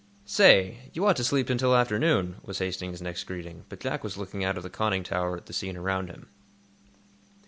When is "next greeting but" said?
3.03-3.79